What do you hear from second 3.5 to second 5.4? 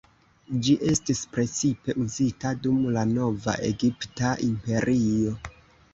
Egipta Imperio.